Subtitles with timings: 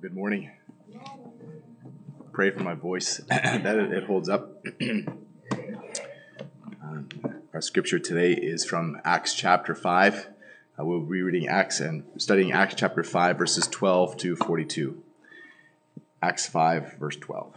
[0.00, 0.50] Good morning.
[2.32, 4.64] Pray for my voice that it holds up.
[4.80, 5.26] um,
[7.52, 10.28] our scripture today is from Acts chapter 5.
[10.78, 15.02] Uh, we'll be reading Acts and studying Acts chapter 5, verses 12 to 42.
[16.22, 17.54] Acts 5, verse 12.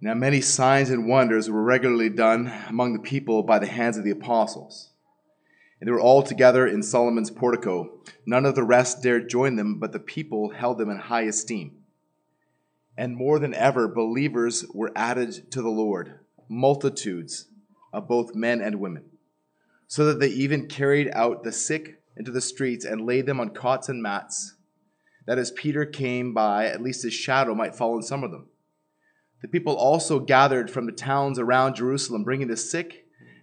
[0.00, 4.04] Now, many signs and wonders were regularly done among the people by the hands of
[4.04, 4.89] the apostles.
[5.80, 8.02] And they were all together in Solomon's portico.
[8.26, 11.76] None of the rest dared join them, but the people held them in high esteem.
[12.96, 17.46] And more than ever, believers were added to the Lord, multitudes
[17.92, 19.04] of both men and women,
[19.86, 23.50] so that they even carried out the sick into the streets and laid them on
[23.50, 24.54] cots and mats,
[25.26, 28.48] that as Peter came by, at least his shadow might fall on some of them.
[29.40, 33.06] The people also gathered from the towns around Jerusalem, bringing the sick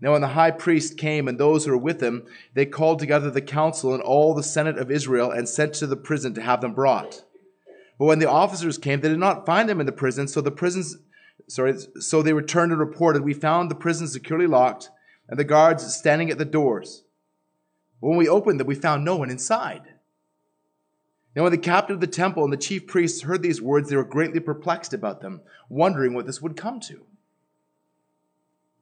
[0.00, 3.30] Now, when the high priest came and those who were with him, they called together
[3.30, 6.62] the council and all the senate of Israel and sent to the prison to have
[6.62, 7.24] them brought.
[7.98, 10.50] But when the officers came, they did not find them in the prison, so the
[10.50, 10.96] prisons,
[11.48, 14.88] sorry, so they returned and reported, "We found the prison securely locked
[15.28, 17.04] and the guards standing at the doors.
[17.98, 19.82] When we opened them, we found no one inside."
[21.36, 23.96] Now, when the captain of the temple and the chief priests heard these words, they
[23.96, 27.04] were greatly perplexed about them, wondering what this would come to.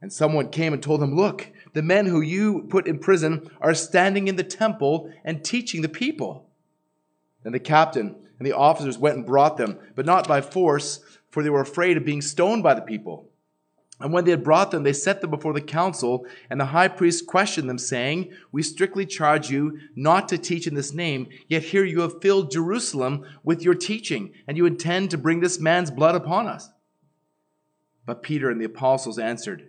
[0.00, 3.74] And someone came and told him, Look, the men who you put in prison are
[3.74, 6.48] standing in the temple and teaching the people.
[7.42, 11.42] Then the captain and the officers went and brought them, but not by force, for
[11.42, 13.28] they were afraid of being stoned by the people.
[14.00, 16.86] And when they had brought them, they set them before the council, and the high
[16.86, 21.64] priest questioned them, saying, We strictly charge you not to teach in this name, yet
[21.64, 25.90] here you have filled Jerusalem with your teaching, and you intend to bring this man's
[25.90, 26.70] blood upon us.
[28.06, 29.68] But Peter and the apostles answered,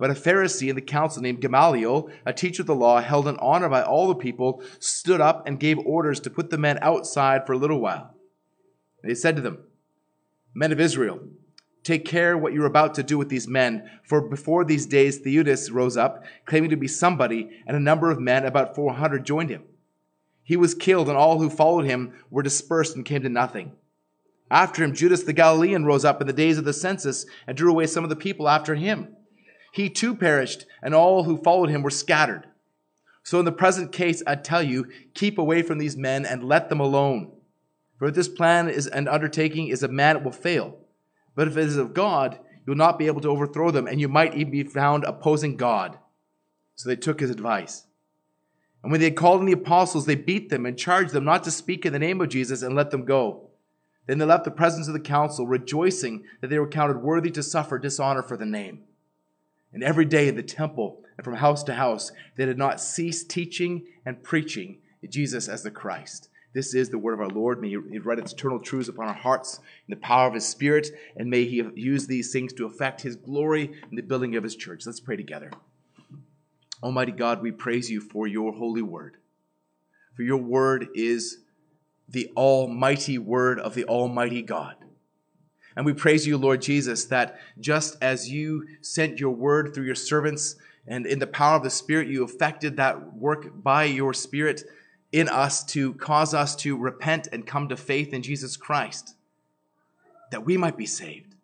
[0.00, 3.36] But a Pharisee in the council named Gamaliel, a teacher of the law, held in
[3.36, 7.46] honor by all the people, stood up and gave orders to put the men outside
[7.46, 8.14] for a little while.
[9.04, 9.58] He said to them,
[10.54, 11.20] Men of Israel,
[11.84, 15.70] take care what you're about to do with these men, for before these days Theudas
[15.70, 19.64] rose up, claiming to be somebody, and a number of men, about 400, joined him.
[20.42, 23.72] He was killed, and all who followed him were dispersed and came to nothing.
[24.50, 27.70] After him, Judas the Galilean rose up in the days of the census and drew
[27.70, 29.16] away some of the people after him.
[29.72, 32.46] He too perished, and all who followed him were scattered.
[33.22, 36.68] So in the present case, I tell you, keep away from these men and let
[36.68, 37.32] them alone.
[37.98, 40.78] For if this plan is an undertaking is of man, it will fail.
[41.34, 44.00] But if it is of God, you will not be able to overthrow them, and
[44.00, 45.98] you might even be found opposing God.
[46.74, 47.86] So they took his advice.
[48.82, 51.44] And when they had called in the apostles, they beat them and charged them not
[51.44, 53.50] to speak in the name of Jesus and let them go.
[54.06, 57.42] Then they left the presence of the council, rejoicing that they were counted worthy to
[57.42, 58.84] suffer dishonor for the name.
[59.72, 63.24] And every day in the temple and from house to house, they did not cease
[63.24, 66.28] teaching and preaching Jesus as the Christ.
[66.52, 67.60] This is the word of our Lord.
[67.60, 70.88] May He write its eternal truths upon our hearts in the power of His Spirit,
[71.16, 74.56] and may He use these things to affect His glory in the building of His
[74.56, 74.84] church.
[74.84, 75.52] Let's pray together.
[76.82, 79.18] Almighty God, we praise you for your holy word.
[80.14, 81.38] For your word is
[82.08, 84.74] the almighty word of the Almighty God.
[85.76, 89.94] And we praise you, Lord Jesus, that just as you sent your word through your
[89.94, 90.56] servants
[90.86, 94.64] and in the power of the Spirit, you effected that work by your Spirit
[95.12, 99.14] in us to cause us to repent and come to faith in Jesus Christ,
[100.30, 101.34] that we might be saved.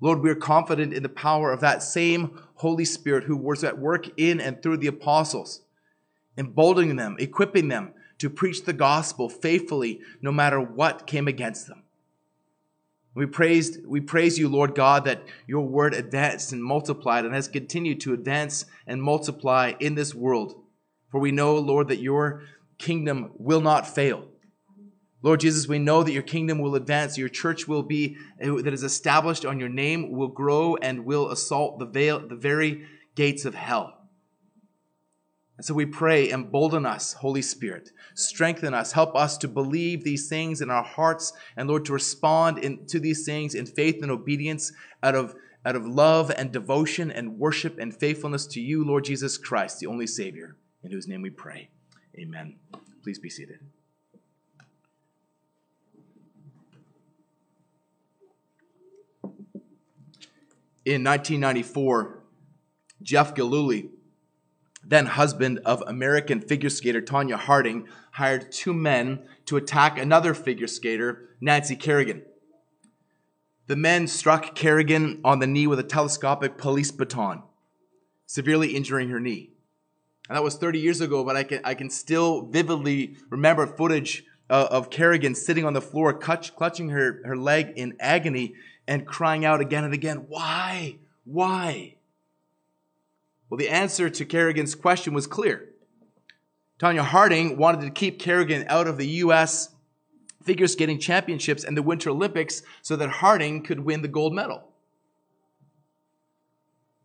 [0.00, 3.78] Lord, we are confident in the power of that same Holy Spirit who was at
[3.78, 5.62] work in and through the apostles,
[6.36, 11.82] emboldening them, equipping them to preach the gospel faithfully no matter what came against them.
[13.18, 17.48] We praised, we praise you, Lord God, that your word advanced and multiplied and has
[17.48, 20.62] continued to advance and multiply in this world.
[21.10, 22.44] For we know, Lord, that your
[22.78, 24.28] kingdom will not fail.
[25.20, 28.72] Lord Jesus, we know that your kingdom will advance, your church will be, eh, that
[28.72, 32.86] is established on your name, will grow and will assault the, veil, the very
[33.16, 33.97] gates of hell.
[35.58, 37.90] And so we pray, embolden us, Holy Spirit.
[38.14, 38.92] Strengthen us.
[38.92, 43.00] Help us to believe these things in our hearts and, Lord, to respond in, to
[43.00, 44.72] these things in faith and obedience
[45.02, 45.34] out of,
[45.66, 49.88] out of love and devotion and worship and faithfulness to you, Lord Jesus Christ, the
[49.88, 51.70] only Savior, in whose name we pray.
[52.16, 52.54] Amen.
[53.02, 53.58] Please be seated.
[60.84, 62.22] In 1994,
[63.02, 63.90] Jeff Gillooly,
[64.88, 70.66] then husband of American figure skater Tonya Harding, hired two men to attack another figure
[70.66, 72.22] skater, Nancy Kerrigan.
[73.66, 77.42] The men struck Kerrigan on the knee with a telescopic police baton,
[78.26, 79.50] severely injuring her knee.
[80.28, 84.24] And that was 30 years ago, but I can, I can still vividly remember footage
[84.48, 88.54] uh, of Kerrigan sitting on the floor, clutch, clutching her, her leg in agony
[88.86, 90.96] and crying out again and again, Why?
[91.24, 91.97] Why?
[93.48, 95.70] Well, the answer to Kerrigan's question was clear.
[96.78, 99.70] Tonya Harding wanted to keep Kerrigan out of the U.S.
[100.42, 104.64] figure skating championships and the Winter Olympics so that Harding could win the gold medal.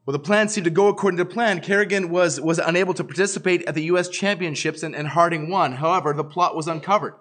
[0.06, 1.62] Well, the plan seemed to go according to plan.
[1.62, 4.10] Kerrigan was, was unable to participate at the U.S.
[4.10, 5.74] championships and, and Harding won.
[5.74, 7.14] However, the plot was uncovered.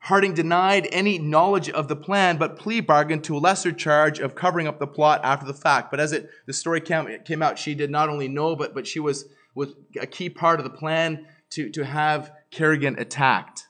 [0.00, 4.34] Harding denied any knowledge of the plan, but plea bargained to a lesser charge of
[4.34, 5.90] covering up the plot after the fact.
[5.90, 8.86] But as it the story came, came out, she did not only know, but, but
[8.86, 13.66] she was, was a key part of the plan to, to have Kerrigan attacked.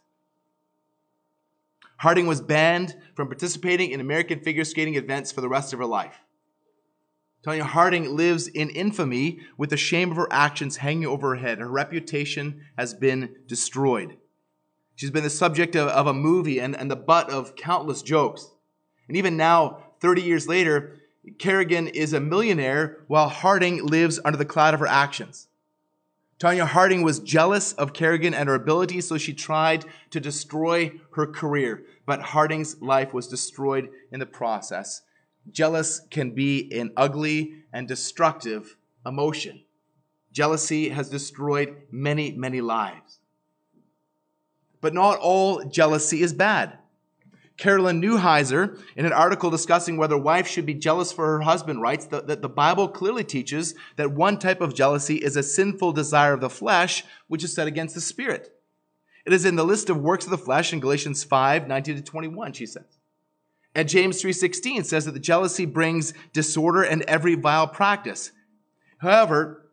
[1.96, 5.86] Harding was banned from participating in American figure skating events for the rest of her
[5.86, 6.20] life.
[7.44, 11.58] Tonya Harding lives in infamy with the shame of her actions hanging over her head.
[11.58, 14.16] Her reputation has been destroyed.
[15.00, 18.50] She's been the subject of, of a movie and, and the butt of countless jokes.
[19.08, 21.00] And even now, 30 years later,
[21.38, 25.48] Kerrigan is a millionaire while Harding lives under the cloud of her actions.
[26.38, 31.26] Tonya Harding was jealous of Kerrigan and her abilities, so she tried to destroy her
[31.26, 31.82] career.
[32.04, 35.00] But Harding's life was destroyed in the process.
[35.50, 38.76] Jealous can be an ugly and destructive
[39.06, 39.62] emotion.
[40.30, 43.19] Jealousy has destroyed many, many lives.
[44.80, 46.78] But not all jealousy is bad.
[47.60, 52.06] Carolyn Neuheiser, in an article discussing whether wife should be jealous for her husband, writes
[52.06, 56.32] that, that the Bible clearly teaches that one type of jealousy is a sinful desire
[56.32, 58.50] of the flesh, which is set against the spirit.
[59.26, 62.02] It is in the list of works of the flesh in Galatians 5, 19 to
[62.02, 62.98] 21, she says.
[63.74, 68.32] And James 3.16 says that the jealousy brings disorder and every vile practice.
[68.98, 69.70] However,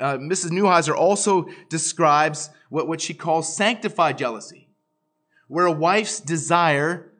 [0.00, 0.50] uh, Mrs.
[0.50, 4.68] Neuheiser also describes what, what she calls sanctified jealousy,
[5.48, 7.12] where a wife's desire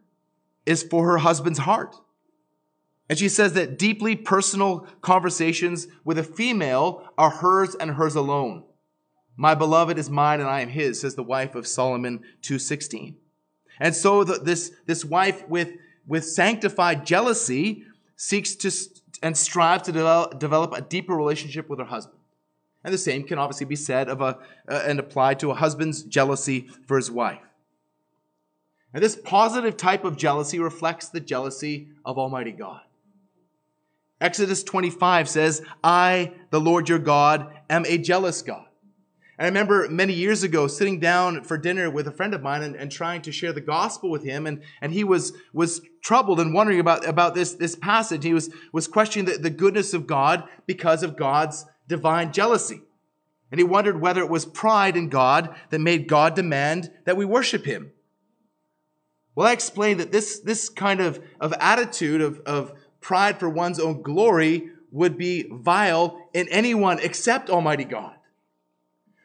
[0.67, 1.95] is for her husband's heart.
[3.09, 8.65] And she says that deeply personal conversations with a female are hers and hers alone.
[9.37, 13.17] My beloved is mine and I am his, says the wife of Solomon 2.16.
[13.81, 15.73] And so the, this, this wife with,
[16.07, 17.85] with sanctified jealousy
[18.17, 18.71] seeks to
[19.23, 22.19] and strives to develop, develop a deeper relationship with her husband.
[22.85, 24.39] And the same can obviously be said of a,
[24.69, 27.41] uh, and applied to a husband's jealousy for his wife.
[28.93, 32.83] And this positive type of jealousy reflects the jealousy of Almighty God.
[34.21, 38.67] Exodus 25 says, I, the Lord your God, am a jealous God.
[39.37, 42.63] And I remember many years ago sitting down for dinner with a friend of mine
[42.63, 44.47] and, and, trying to share the gospel with him.
[44.47, 48.23] And, and he was, was troubled and wondering about, about this, this passage.
[48.23, 52.83] He was, was questioning the, the goodness of God because of God's divine jealousy.
[53.51, 57.25] And he wondered whether it was pride in God that made God demand that we
[57.25, 57.93] worship him.
[59.35, 63.81] Well, I explained that this, this kind of, of attitude of, of pride for one's
[63.81, 68.15] own glory would be vile in anyone except Almighty God.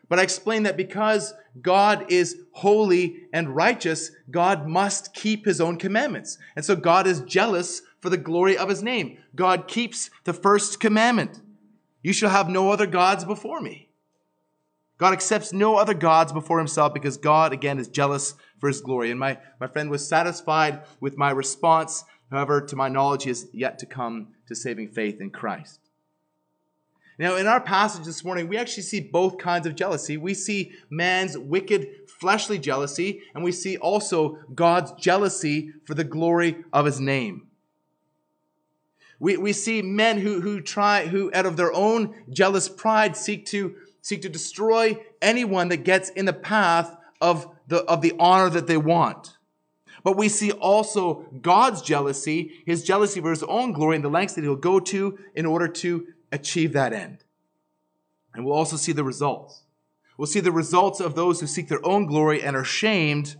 [0.10, 5.78] But I explained that because God is holy and righteous, God must keep his own
[5.78, 6.40] commandments.
[6.56, 9.20] And so God is jealous for the glory of his name.
[9.36, 11.40] God keeps the first commandment.
[12.02, 13.90] You shall have no other gods before me.
[14.98, 19.12] God accepts no other gods before himself because God, again, is jealous for his glory.
[19.12, 22.04] And my, my friend was satisfied with my response.
[22.30, 25.80] However, to my knowledge, he has yet to come to saving faith in Christ.
[27.18, 30.16] Now, in our passage this morning, we actually see both kinds of jealousy.
[30.16, 31.88] We see man's wicked
[32.20, 37.49] fleshly jealousy, and we see also God's jealousy for the glory of his name.
[39.20, 43.46] We, we see men who, who try, who out of their own jealous pride seek
[43.48, 48.50] to, seek to destroy anyone that gets in the path of the, of the honor
[48.50, 49.38] that they want.
[50.04, 54.36] But we see also God's jealousy, his jealousy for his own glory, and the lengths
[54.36, 57.24] that he'll go to in order to achieve that end.
[58.34, 59.64] And we'll also see the results.
[60.18, 63.36] We'll see the results of those who seek their own glory and are shamed,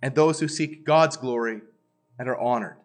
[0.00, 1.60] and those who seek God's glory
[2.18, 2.76] and are honored.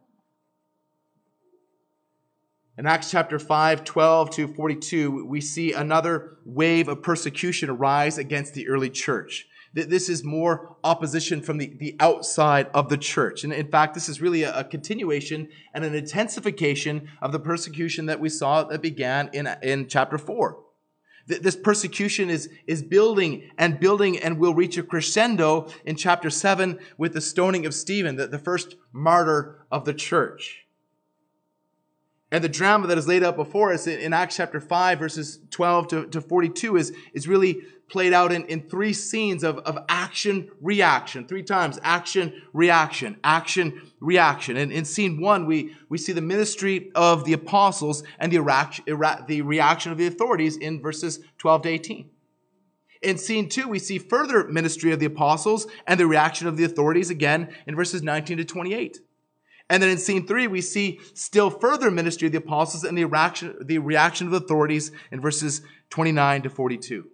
[2.82, 8.56] In Acts chapter 5, 12 to 42, we see another wave of persecution arise against
[8.56, 9.46] the early church.
[9.72, 13.44] This is more opposition from the, the outside of the church.
[13.44, 18.08] And in fact, this is really a, a continuation and an intensification of the persecution
[18.08, 20.58] that we saw that began in, in chapter 4.
[21.28, 26.80] This persecution is, is building and building and will reach a crescendo in chapter 7
[26.98, 30.66] with the stoning of Stephen, the, the first martyr of the church.
[32.32, 35.88] And the drama that is laid out before us in, Acts chapter 5, verses 12
[35.90, 40.50] to, to 42, is, is really played out in, in three scenes of, of action,
[40.62, 41.28] reaction.
[41.28, 44.56] Three times action, reaction, action, reaction.
[44.56, 48.38] And in scene one, we, we see the ministry of the apostles and the,
[49.28, 52.10] the reaction of the authorities in verses 12 to 18.
[53.02, 56.64] In scene two, we see further ministry of the apostles and the reaction of the
[56.64, 59.02] authorities again in verses 19 to 28.
[59.72, 63.06] And then in scene three, we see still further ministry of the apostles and the
[63.06, 65.62] reaction, the reaction of the authorities in verses
[65.92, 67.08] 29 to 42.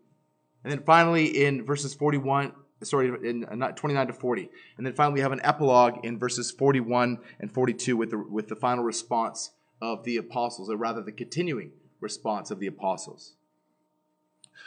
[0.63, 4.49] And then finally in verses 41, sorry, in uh, 29 to 40.
[4.77, 8.47] And then finally we have an epilogue in verses 41 and 42 with the, with
[8.47, 13.33] the final response of the apostles, or rather the continuing response of the apostles.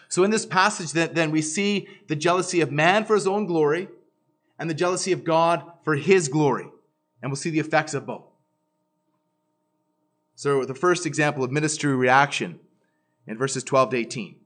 [0.09, 3.47] So in this passage, then, then we see the jealousy of man for his own
[3.47, 3.89] glory
[4.61, 6.69] and the jealousy of God for his glory.
[7.23, 8.25] And we'll see the effects of both.
[10.35, 12.61] So the first example of ministry reaction
[13.27, 14.37] in verses 12 to 18.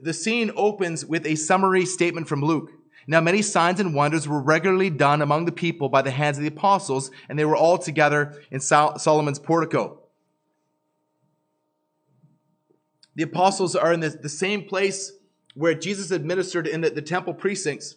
[0.00, 2.70] The scene opens with a summary statement from Luke.
[3.06, 6.42] Now, many signs and wonders were regularly done among the people by the hands of
[6.42, 10.00] the apostles, and they were all together in Solomon's portico.
[13.14, 15.12] The apostles are in the, the same place
[15.54, 17.96] where Jesus administered in the, the, temple precincts,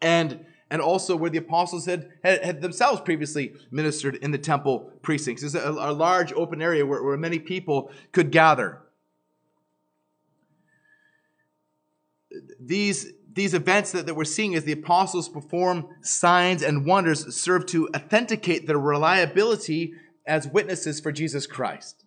[0.00, 0.44] and,
[0.74, 5.42] and also where the apostles had, had, had themselves previously ministered in the temple precincts.
[5.42, 8.80] It's a, a large open area where, where many people could gather.
[12.58, 17.66] these, these events that, that we're seeing as the apostles perform signs and wonders serve
[17.66, 19.94] to authenticate their reliability
[20.26, 22.04] as witnesses for Jesus Christ.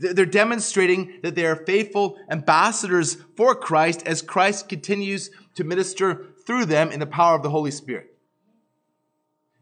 [0.00, 6.64] They're demonstrating that they are faithful ambassadors for Christ as Christ continues to minister through
[6.64, 8.16] them in the power of the Holy Spirit.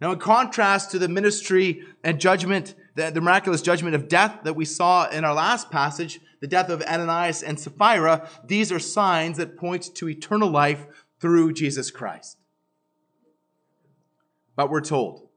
[0.01, 4.55] Now, in contrast to the ministry and judgment, the, the miraculous judgment of death that
[4.55, 9.39] we saw in our last passage, the death of Ananias and Sapphira, these are signs
[9.39, 10.87] that point to eternal life
[11.19, 12.39] through Jesus Christ.
[14.55, 15.29] But we're told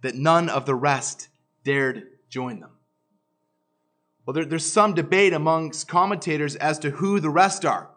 [0.00, 1.28] that none of the rest
[1.62, 2.72] dared join them.
[4.26, 7.93] Well, there, there's some debate amongst commentators as to who the rest are.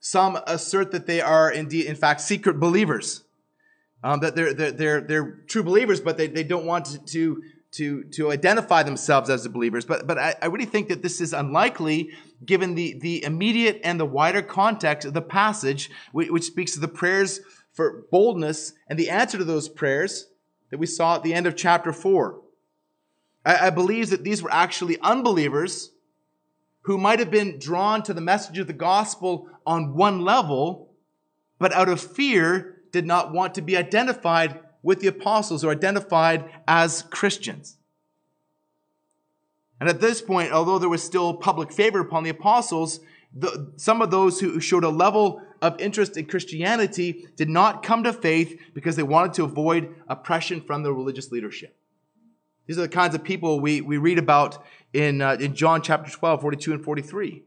[0.00, 3.22] Some assert that they are indeed, in fact, secret believers.
[4.02, 7.42] Um, that they're, they're, they're, they're, true believers, but they, they don't want to, to
[7.72, 9.84] to, identify themselves as the believers.
[9.84, 12.10] But, but I, I really think that this is unlikely
[12.44, 16.80] given the, the immediate and the wider context of the passage, which, which speaks to
[16.80, 17.40] the prayers
[17.72, 20.26] for boldness and the answer to those prayers
[20.70, 22.40] that we saw at the end of chapter 4.
[23.44, 25.90] I, I believe that these were actually unbelievers
[26.90, 30.90] who might have been drawn to the message of the gospel on one level,
[31.60, 36.50] but out of fear did not want to be identified with the apostles or identified
[36.66, 37.76] as Christians.
[39.78, 42.98] And at this point, although there was still public favor upon the apostles,
[43.32, 48.02] the, some of those who showed a level of interest in Christianity did not come
[48.02, 51.79] to faith because they wanted to avoid oppression from the religious leadership.
[52.66, 56.10] These are the kinds of people we, we read about in, uh, in John chapter
[56.10, 57.42] 12, 42 and 43.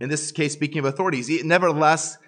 [0.00, 2.18] In this case, speaking of authorities, nevertheless,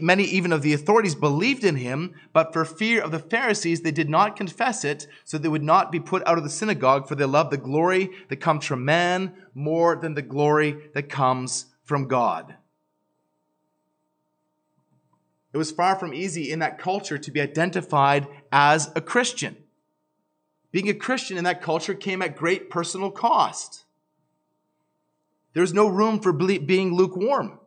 [0.00, 3.90] Many even of the authorities believed in him, but for fear of the Pharisees, they
[3.90, 7.16] did not confess it, so they would not be put out of the synagogue, for
[7.16, 12.06] they loved the glory that comes from man more than the glory that comes from
[12.06, 12.54] God.
[15.52, 19.56] It was far from easy in that culture to be identified as a Christian.
[20.72, 23.84] Being a Christian in that culture came at great personal cost.
[25.52, 27.58] There was no room for being lukewarm.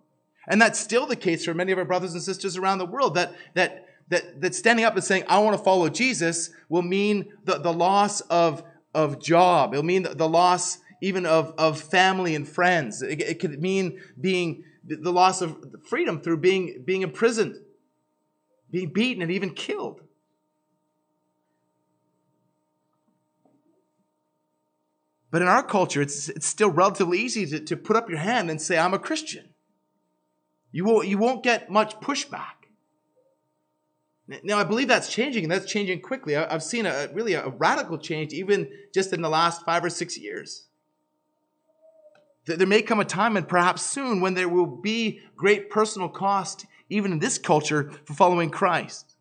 [0.47, 3.15] And that's still the case for many of our brothers and sisters around the world
[3.15, 7.31] that, that, that, that standing up and saying, I want to follow Jesus will mean
[7.43, 9.73] the, the loss of, of job.
[9.73, 13.01] It'll mean the, the loss even of, of family and friends.
[13.01, 15.57] It, it could mean being, the loss of
[15.87, 17.57] freedom through being, being imprisoned,
[18.71, 20.01] being beaten, and even killed.
[25.35, 28.49] But in our culture, it's, it's still relatively easy to, to put up your hand
[28.49, 29.49] and say, I'm a Christian.
[30.71, 32.69] You won't, you won't get much pushback.
[34.45, 36.37] Now, I believe that's changing, and that's changing quickly.
[36.37, 40.17] I've seen a really a radical change even just in the last five or six
[40.17, 40.67] years.
[42.45, 46.65] There may come a time, and perhaps soon, when there will be great personal cost,
[46.89, 49.17] even in this culture, for following Christ.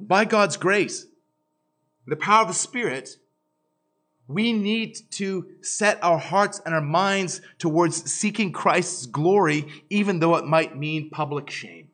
[0.00, 1.06] By God's grace,
[2.08, 3.18] the power of the Spirit,
[4.28, 10.36] we need to set our hearts and our minds towards seeking Christ's glory, even though
[10.36, 11.88] it might mean public shame.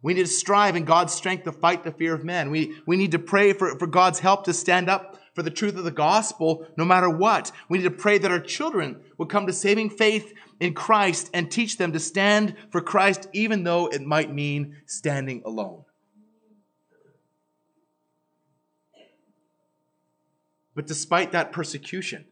[0.00, 2.50] We need to strive in God's strength to fight the fear of men.
[2.50, 5.76] We, we need to pray for, for God's help to stand up for the truth
[5.76, 7.50] of the gospel no matter what.
[7.68, 11.50] We need to pray that our children will come to saving faith in Christ and
[11.50, 15.84] teach them to stand for Christ, even though it might mean standing alone.
[20.78, 22.24] But despite that persecution,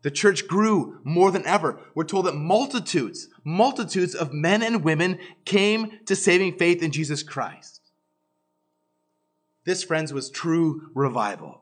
[0.00, 1.78] the church grew more than ever.
[1.94, 7.22] We're told that multitudes, multitudes of men and women came to saving faith in Jesus
[7.22, 7.82] Christ.
[9.66, 11.60] This, friends, was true revival.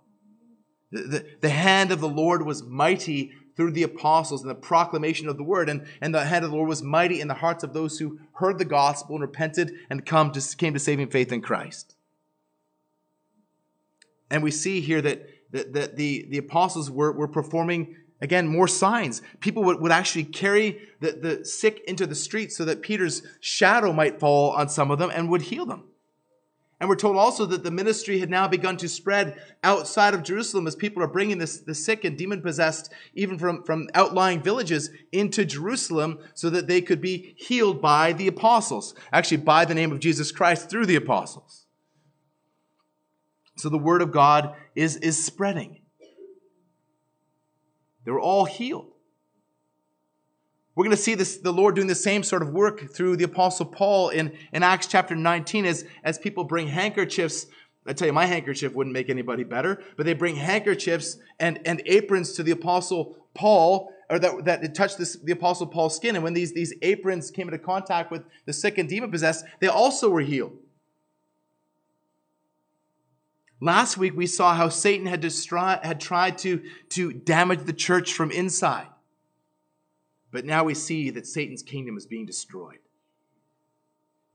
[0.93, 5.29] The, the, the, hand of the Lord was mighty through the apostles and the proclamation
[5.29, 7.65] of the word, and, and the hand of the Lord was mighty in the hearts
[7.65, 11.33] of those who heard the gospel and repented and come to, came to saving faith
[11.33, 11.97] in Christ.
[14.31, 18.67] And we see here that, that, that the, the apostles were, were performing Again, more
[18.67, 19.23] signs.
[19.41, 23.93] People would, would actually carry the, the sick into the streets so that Peter's shadow
[23.93, 25.85] might fall on some of them and would heal them.
[26.81, 30.67] And we're told also that the ministry had now begun to spread outside of Jerusalem
[30.69, 34.91] as people are bringing this, the sick and demon possessed, even from, from outlying villages,
[35.11, 39.91] into Jerusalem so that they could be healed by the apostles, actually, by the name
[39.91, 41.67] of Jesus Christ through the apostles.
[43.57, 45.81] So the word of God is, is spreading.
[48.05, 48.93] They were all healed.
[50.77, 53.25] We're going to see this, the Lord doing the same sort of work through the
[53.25, 57.47] Apostle Paul in, in Acts chapter 19 as, as people bring handkerchiefs.
[57.89, 61.83] I tell you, my handkerchief wouldn't make anybody better, but they bring handkerchiefs and, and
[61.85, 66.15] aprons to the Apostle Paul, or that, that touched this, the Apostle Paul's skin.
[66.15, 69.67] And when these, these aprons came into contact with the sick and demon possessed, they
[69.67, 70.57] also were healed.
[73.61, 78.31] Last week we saw how Satan had, had tried to, to damage the church from
[78.31, 78.87] inside.
[80.31, 82.79] But now we see that Satan's kingdom is being destroyed.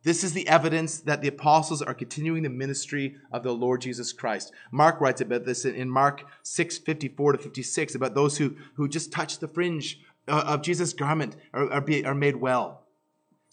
[0.04, 4.12] This is the evidence that the apostles are continuing the ministry of the Lord Jesus
[4.12, 4.52] Christ.
[4.70, 9.14] Mark writes about this in Mark 6 54 to 56 about those who, who just
[9.14, 12.83] touch the fringe uh, of Jesus' garment are, are, be, are made well.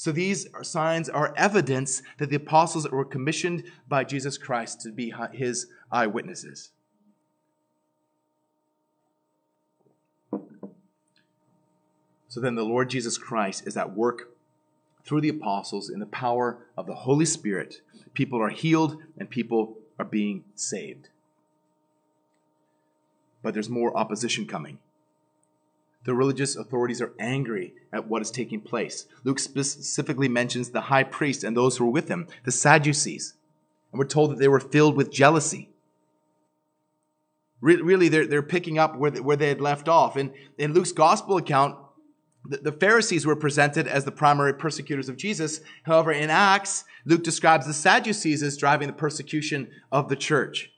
[0.00, 5.12] So these signs are evidence that the apostles were commissioned by Jesus Christ to be
[5.34, 6.70] his eyewitnesses.
[12.28, 14.30] So then the Lord Jesus Christ is at work
[15.04, 17.82] through the apostles in the power of the Holy Spirit.
[18.14, 21.10] People are healed and people are being saved.
[23.42, 24.78] But there's more opposition coming.
[26.04, 29.06] The religious authorities are angry at what is taking place.
[29.22, 33.34] Luke specifically mentions the high priest and those who were with him, the Sadducees.
[33.92, 35.68] And we're told that they were filled with jealousy.
[37.60, 40.16] Really, they're, they're picking up where they, where they had left off.
[40.16, 41.76] In, in Luke's gospel account,
[42.46, 45.60] the, the Pharisees were presented as the primary persecutors of Jesus.
[45.82, 50.70] However, in Acts, Luke describes the Sadducees as driving the persecution of the church.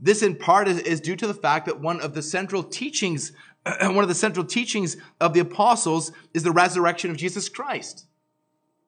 [0.00, 3.32] This in part is, due to the fact that one of the central teachings,
[3.80, 8.06] one of the central teachings of the apostles is the resurrection of Jesus Christ.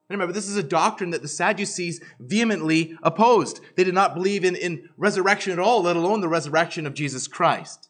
[0.08, 3.60] And remember, this is a doctrine that the Sadducees vehemently opposed.
[3.76, 7.28] They did not believe in, in resurrection at all, let alone the resurrection of Jesus
[7.28, 7.88] Christ.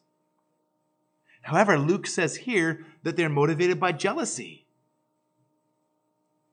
[1.43, 4.67] However, Luke says here that they're motivated by jealousy.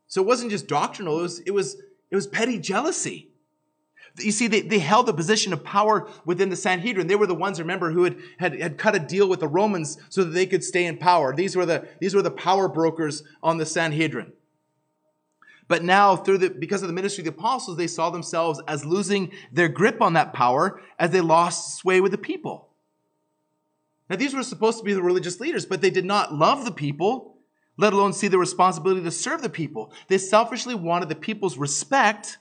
[0.07, 1.75] So it wasn't just doctrinal, it was, it was,
[2.09, 3.28] it was petty jealousy.
[4.21, 7.07] You see, they, they held the position of power within the Sanhedrin.
[7.07, 9.97] They were the ones, remember, who had, had, had cut a deal with the Romans
[10.09, 11.35] so that they could stay in power.
[11.35, 14.33] These were the, these were the power brokers on the Sanhedrin.
[15.67, 18.85] But now, through the, because of the ministry of the apostles, they saw themselves as
[18.85, 22.69] losing their grip on that power as they lost sway with the people.
[24.09, 26.71] Now, these were supposed to be the religious leaders, but they did not love the
[26.71, 27.37] people,
[27.77, 29.93] let alone see the responsibility to serve the people.
[30.07, 32.39] They selfishly wanted the people's respect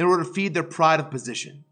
[0.00, 1.62] in order to feed their pride of position.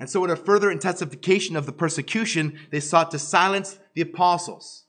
[0.00, 4.84] And so, in a further intensification of the persecution, they sought to silence the apostles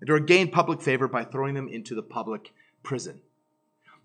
[0.00, 3.20] and to gain public favor by throwing them into the public prison.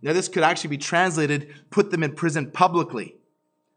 [0.04, 3.16] Now, this could actually be translated put them in prison publicly.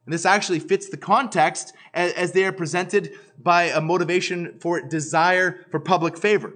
[0.05, 4.83] And this actually fits the context as, as they are presented by a motivation for
[4.83, 6.53] desire for public favor.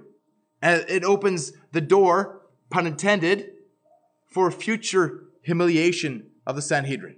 [0.61, 3.51] And it opens the door, pun intended,
[4.27, 7.17] for future humiliation of the Sanhedrin.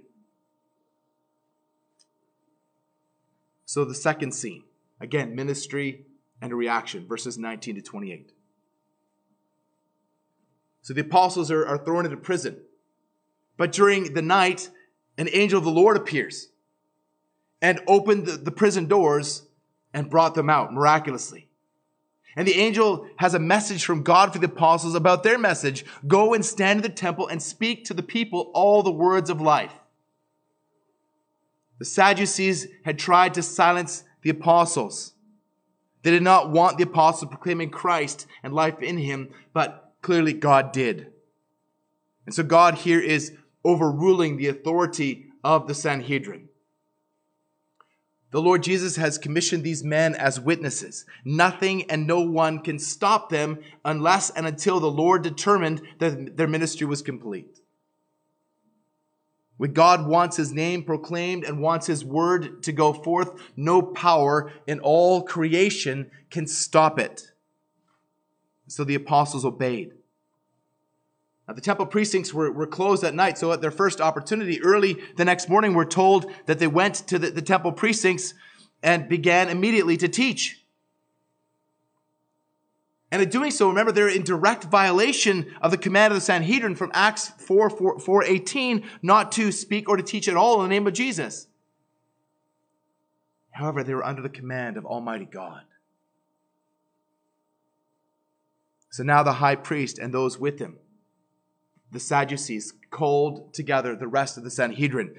[3.64, 4.64] So the second scene,
[5.00, 6.04] again, ministry
[6.40, 8.32] and reaction, verses 19 to 28.
[10.82, 12.58] So the apostles are, are thrown into prison.
[13.56, 14.70] But during the night,
[15.16, 16.48] an angel of the Lord appears
[17.62, 19.44] and opened the, the prison doors
[19.94, 21.48] and brought them out miraculously.
[22.36, 25.84] And the angel has a message from God for the apostles about their message.
[26.06, 29.40] Go and stand in the temple and speak to the people all the words of
[29.40, 29.72] life.
[31.78, 35.14] The Sadducees had tried to silence the apostles.
[36.02, 40.72] They did not want the apostles proclaiming Christ and life in him, but clearly God
[40.72, 41.12] did.
[42.26, 43.32] And so God here is
[43.64, 46.48] overruling the authority of the Sanhedrin.
[48.34, 51.06] The Lord Jesus has commissioned these men as witnesses.
[51.24, 56.48] Nothing and no one can stop them unless and until the Lord determined that their
[56.48, 57.60] ministry was complete.
[59.56, 64.50] When God wants his name proclaimed and wants his word to go forth, no power
[64.66, 67.22] in all creation can stop it.
[68.66, 69.92] So the apostles obeyed.
[71.46, 74.96] Now, the temple precincts were, were closed at night, so at their first opportunity, early
[75.16, 78.32] the next morning, we're told that they went to the, the temple precincts
[78.82, 80.64] and began immediately to teach.
[83.12, 86.74] And in doing so, remember, they're in direct violation of the command of the Sanhedrin
[86.74, 90.68] from Acts 4, 4, 4 18, not to speak or to teach at all in
[90.68, 91.46] the name of Jesus.
[93.50, 95.62] However, they were under the command of Almighty God.
[98.90, 100.78] So now the high priest and those with him
[101.94, 105.14] the Sadducees called together the rest of the Sanhedrin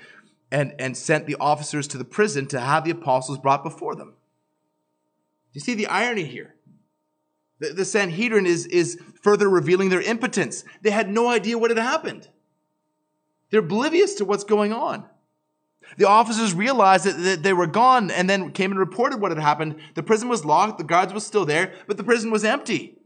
[0.52, 4.14] and, and sent the officers to the prison to have the apostles brought before them.
[5.54, 6.56] You see the irony here?
[7.60, 10.66] The, the Sanhedrin is, is further revealing their impotence.
[10.82, 12.28] They had no idea what had happened.
[13.50, 15.06] They're oblivious to what's going on.
[15.98, 19.40] The officers realized that, that they were gone and then came and reported what had
[19.40, 19.78] happened.
[19.94, 22.98] The prison was locked, the guards were still there, but the prison was empty.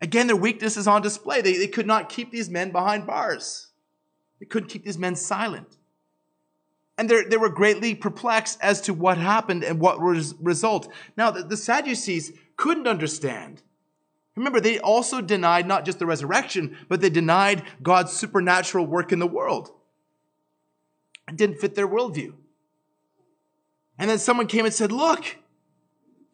[0.00, 1.42] Again, their weakness is on display.
[1.42, 3.68] They, they could not keep these men behind bars.
[4.38, 5.76] They couldn't keep these men silent.
[6.96, 10.92] And they were greatly perplexed as to what happened and what was result.
[11.16, 13.62] Now, the, the Sadducees couldn't understand.
[14.36, 19.18] Remember, they also denied not just the resurrection, but they denied God's supernatural work in
[19.18, 19.70] the world.
[21.28, 22.34] It didn't fit their worldview.
[23.98, 25.36] And then someone came and said, Look,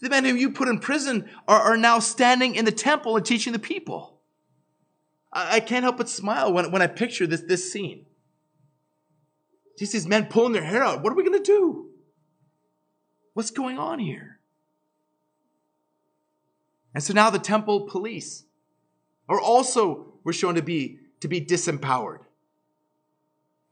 [0.00, 3.24] the men whom you put in prison are, are now standing in the temple and
[3.24, 4.18] teaching the people.
[5.32, 8.06] I, I can't help but smile when, when I picture this, this scene.
[9.78, 11.02] Just these men pulling their hair out.
[11.02, 11.90] What are we going to do?
[13.34, 14.38] What's going on here?
[16.94, 18.44] And so now the temple police
[19.28, 22.20] are also were shown to be to be disempowered.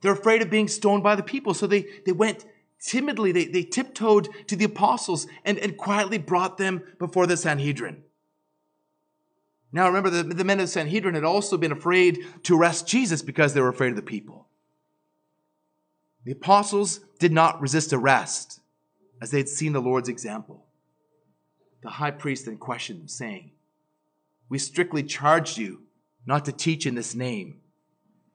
[0.01, 2.45] They're afraid of being stoned by the people, so they, they went
[2.85, 8.03] timidly, they, they tiptoed to the apostles and, and quietly brought them before the Sanhedrin.
[9.73, 13.23] Now remember, the, the men of the Sanhedrin had also been afraid to arrest Jesus
[13.23, 14.49] because they were afraid of the people.
[16.25, 18.61] The apostles did not resist arrest
[19.21, 20.65] as they had seen the Lord's example.
[21.83, 23.51] The high priest then questioned them, saying,
[24.49, 25.83] We strictly charged you
[26.25, 27.61] not to teach in this name.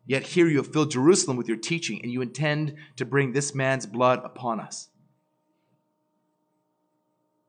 [0.10, 3.54] Yet here you have filled Jerusalem with your teaching, and you intend to bring this
[3.54, 4.88] man's blood upon us.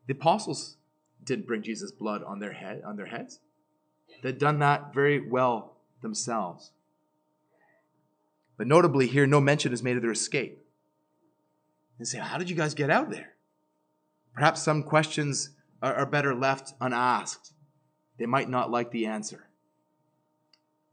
[0.07, 0.77] The apostles
[1.25, 3.40] didn't bring Jesus' blood on their head on their heads.
[4.23, 6.73] They'd done that very well themselves.
[8.59, 10.62] But notably, here no mention is made of their escape.
[11.99, 13.33] They say, How did you guys get out there?
[14.35, 15.49] Perhaps some questions
[15.81, 17.53] are, are better left unasked.
[18.18, 19.46] They might not like the answer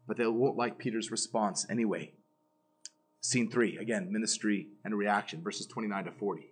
[0.07, 2.11] but they won't like Peter's response anyway.
[3.21, 6.49] Scene three, again, ministry and reaction, verses 29 to 40.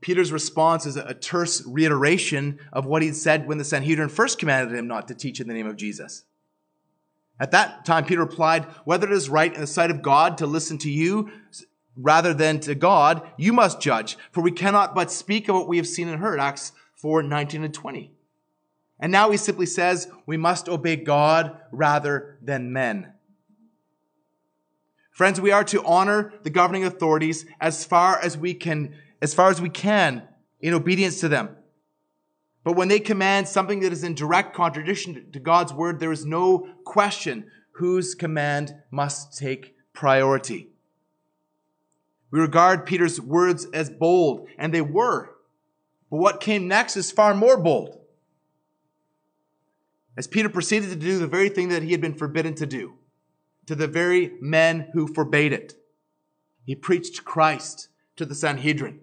[0.00, 4.76] Peter's response is a terse reiteration of what he'd said when the Sanhedrin first commanded
[4.76, 6.24] him not to teach in the name of Jesus.
[7.40, 10.46] At that time, Peter replied, Whether it is right in the sight of God to
[10.46, 11.30] listen to you
[11.96, 15.76] rather than to God, you must judge, for we cannot but speak of what we
[15.76, 16.38] have seen and heard.
[16.38, 18.12] Acts 4 19 and 20.
[19.00, 23.12] And now he simply says we must obey God rather than men.
[25.12, 29.50] Friends, we are to honor the governing authorities as far as we can, as far
[29.50, 30.22] as we can
[30.60, 31.56] in obedience to them.
[32.64, 36.26] But when they command something that is in direct contradiction to God's word, there is
[36.26, 40.68] no question whose command must take priority.
[42.30, 45.30] We regard Peter's words as bold, and they were.
[46.10, 47.98] But what came next is far more bold.
[50.18, 52.94] As Peter proceeded to do the very thing that he had been forbidden to do,
[53.66, 55.74] to the very men who forbade it,
[56.64, 58.98] he preached Christ to the Sanhedrin.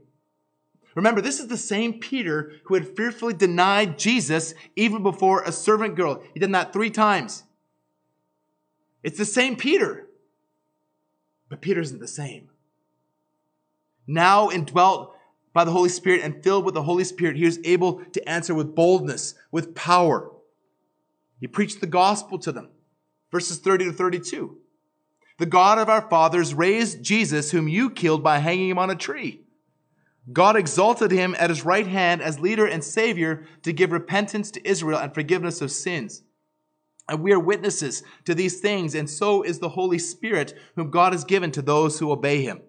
[0.94, 5.96] Remember, this is the same Peter who had fearfully denied Jesus even before a servant
[5.96, 6.22] girl.
[6.34, 7.44] He did that three times.
[9.02, 10.08] It's the same Peter.
[11.48, 12.50] But Peter isn't the same.
[14.06, 15.16] Now indwelt
[15.54, 18.54] by the Holy Spirit and filled with the Holy Spirit, he was able to answer
[18.54, 20.32] with boldness, with power.
[21.40, 22.70] He preached the gospel to them.
[23.32, 24.58] Verses 30 to 32.
[25.38, 28.96] The God of our fathers raised Jesus, whom you killed by hanging him on a
[28.96, 29.42] tree.
[30.32, 34.68] God exalted him at his right hand as leader and savior to give repentance to
[34.68, 36.24] Israel and forgiveness of sins.
[37.08, 41.14] And we are witnesses to these things, and so is the Holy Spirit, whom God
[41.14, 42.62] has given to those who obey him.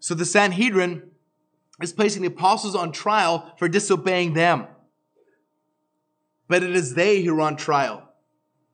[0.00, 1.10] So the Sanhedrin
[1.84, 4.66] is placing the apostles on trial for disobeying them.
[6.48, 8.08] But it is they who are on trial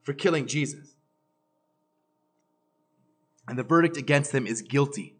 [0.01, 0.95] for killing Jesus.
[3.47, 5.15] And the verdict against them is guilty.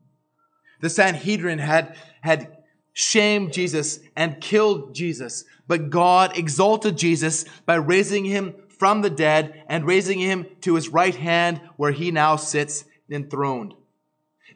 [0.79, 2.57] The Sanhedrin had, had
[2.93, 9.63] shamed Jesus and killed Jesus, but God exalted Jesus by raising him from the dead
[9.67, 13.75] and raising him to his right hand where he now sits enthroned.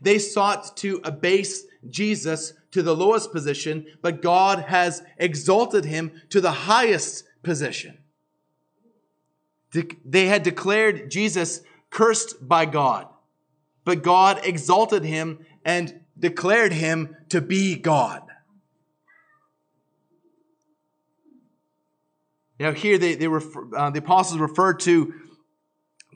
[0.01, 6.41] They sought to abase Jesus to the lowest position, but God has exalted him to
[6.41, 7.97] the highest position.
[10.05, 13.07] They had declared Jesus cursed by God,
[13.83, 18.21] but God exalted him and declared him to be God.
[22.59, 25.13] Now, here they, they refer, uh, the apostles refer to,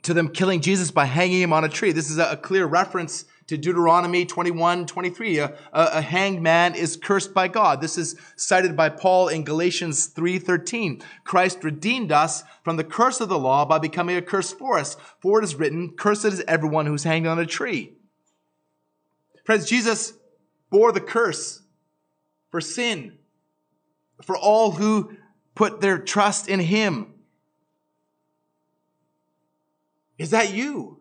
[0.02, 1.92] to them killing Jesus by hanging him on a tree.
[1.92, 5.38] This is a, a clear reference to Deuteronomy 21, 23.
[5.38, 7.80] A, a, hanged man is cursed by God.
[7.80, 11.02] This is cited by Paul in Galatians 3, 13.
[11.24, 14.96] Christ redeemed us from the curse of the law by becoming a curse for us.
[15.18, 17.94] For it is written, cursed is everyone who's hanged on a tree.
[19.44, 20.12] Friends, Jesus
[20.70, 21.60] bore the curse
[22.52, 23.18] for sin,
[24.22, 25.16] for all who
[25.56, 27.14] put their trust in him.
[30.18, 30.99] Is that you?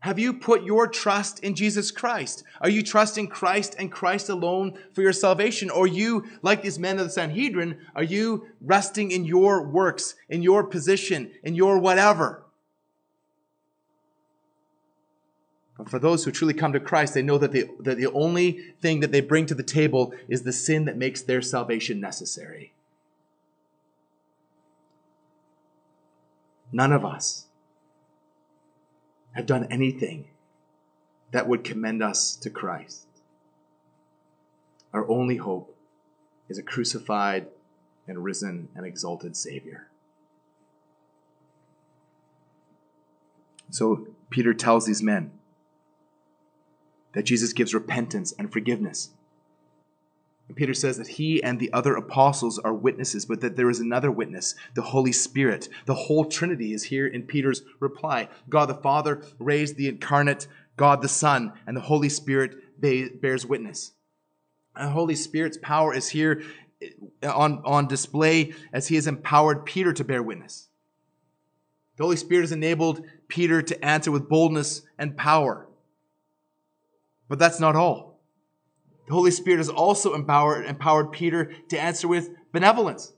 [0.00, 2.44] Have you put your trust in Jesus Christ?
[2.60, 5.70] Are you trusting Christ and Christ alone for your salvation?
[5.70, 10.42] Or you, like these men of the Sanhedrin, are you resting in your works, in
[10.42, 12.44] your position, in your whatever?
[15.76, 18.74] But for those who truly come to Christ, they know that the, that the only
[18.80, 22.72] thing that they bring to the table is the sin that makes their salvation necessary.
[26.70, 27.47] None of us
[29.38, 30.26] have done anything
[31.30, 33.06] that would commend us to Christ.
[34.92, 35.76] Our only hope
[36.48, 37.46] is a crucified
[38.08, 39.86] and risen and exalted Savior.
[43.70, 45.30] So Peter tells these men
[47.12, 49.10] that Jesus gives repentance and forgiveness.
[50.48, 53.80] And Peter says that he and the other apostles are witnesses, but that there is
[53.80, 55.68] another witness, the Holy Spirit.
[55.84, 58.28] The whole Trinity is here in Peter's reply.
[58.48, 63.92] God the Father raised the incarnate God the Son, and the Holy Spirit bears witness.
[64.74, 66.42] And the Holy Spirit's power is here
[66.80, 70.68] eh, on, on display as he has empowered Peter to bear witness.
[71.96, 75.66] The Holy Spirit has enabled Peter to answer with boldness and power.
[77.28, 78.07] But that's not all.
[79.08, 83.14] The Holy Spirit has also empowered, empowered Peter to answer with benevolence.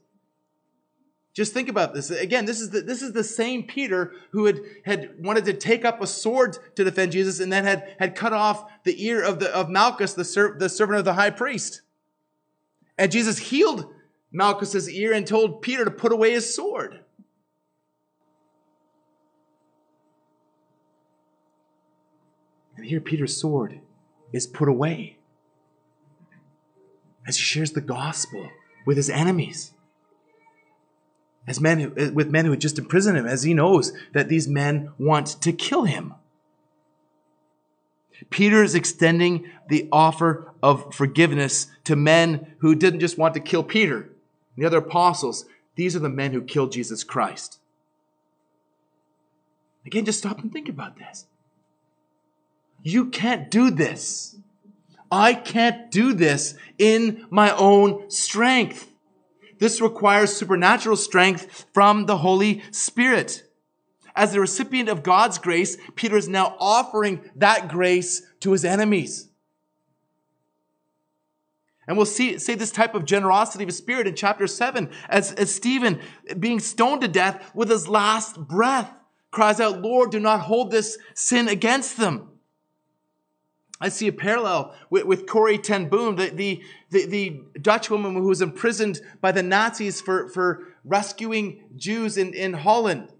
[1.33, 2.09] Just think about this.
[2.09, 5.83] Again, this is the, this is the same Peter who had, had wanted to take
[5.83, 9.39] up a sword to defend Jesus and then had, had cut off the ear of,
[9.39, 11.81] the, of Malchus, the, ser, the servant of the high priest.
[12.97, 13.93] And Jesus healed
[14.31, 17.01] Malchus's ear and told Peter to put away his sword.
[22.77, 23.81] And here Peter's sword
[24.31, 25.17] is put away
[27.27, 28.49] as he shares the gospel
[28.85, 29.73] with his enemies.
[31.47, 34.29] As men who, eh, with men who had just imprisoned him, as he knows that
[34.29, 36.13] these men want to kill him.
[38.29, 43.63] Peter is extending the offer of forgiveness to men who didn't just want to kill
[43.63, 44.09] Peter,
[44.55, 45.45] the other apostles.
[45.75, 47.59] These are the men who killed Jesus Christ.
[49.85, 51.25] Again, just stop and think about this.
[52.83, 54.35] You can't do this
[55.11, 58.87] I can't do this in my own strength.
[59.59, 63.43] This requires supernatural strength from the Holy Spirit.
[64.15, 69.27] As the recipient of God's grace, Peter is now offering that grace to his enemies.
[71.87, 75.53] And we'll see, see this type of generosity of spirit in chapter 7 as, as
[75.53, 75.99] Stephen,
[76.39, 78.93] being stoned to death with his last breath,
[79.29, 82.30] cries out, Lord, do not hold this sin against them.
[83.81, 88.13] I see a parallel with, with Corrie ten Boom, the, the, the, the, Dutch woman
[88.13, 93.11] who was imprisoned by the Nazis for, for rescuing Jews in, in Holland.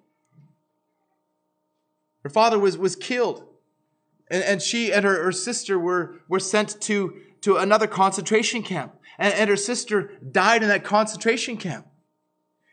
[2.23, 3.43] Her father was, was killed.
[4.29, 8.95] And, and she and her, her sister were, were sent to, to another concentration camp.
[9.17, 11.87] And, and her sister died in that concentration camp.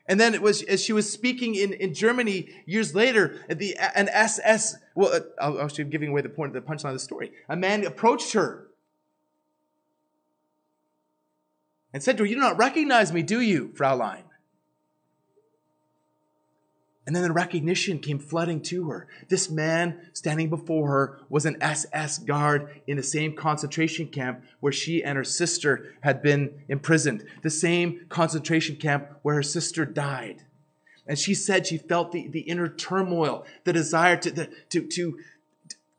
[0.09, 4.09] And then it was as she was speaking in, in Germany years later, the an
[4.09, 4.77] SS.
[4.95, 7.33] Well, uh, I'll, I'll giving away the point, the punchline of the story.
[7.49, 8.69] A man approached her
[11.93, 14.25] and said to her, "You do not recognize me, do you, Fraulein?"
[17.09, 19.07] And then the recognition came flooding to her.
[19.31, 24.75] This man standing before her was an SS guard in the same concentration camp where
[24.75, 30.43] she and her sister had been imprisoned, the same concentration camp where her sister died.
[31.07, 35.19] And she said she felt the, the inner turmoil, the desire to, the, to, to,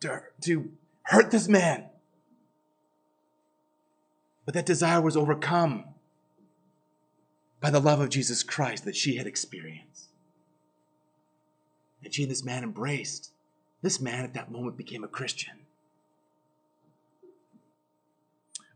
[0.01, 0.71] to, to
[1.05, 1.85] hurt this man.
[4.45, 5.85] But that desire was overcome
[7.59, 10.08] by the love of Jesus Christ that she had experienced.
[12.03, 13.31] And she and this man embraced.
[13.81, 15.53] This man at that moment became a Christian.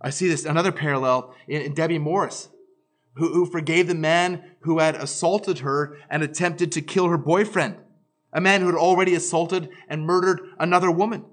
[0.01, 2.49] I see this another parallel in, in Debbie Morris,
[3.15, 7.77] who, who forgave the man who had assaulted her and attempted to kill her boyfriend,
[8.33, 11.25] a man who had already assaulted and murdered another woman.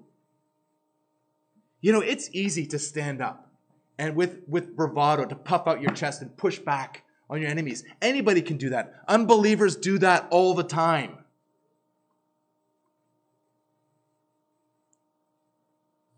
[1.81, 3.51] You know, it's easy to stand up
[3.99, 7.85] and with, with bravado to puff out your chest and push back on your enemies.
[8.03, 8.95] Anybody can do that.
[9.09, 11.19] Unbelievers do that all the time.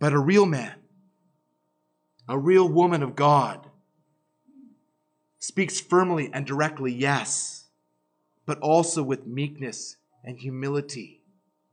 [0.02, 0.74] But a real man,
[2.28, 3.70] a real woman of God,
[5.38, 7.66] speaks firmly and directly, yes,
[8.44, 11.22] but also with meekness and humility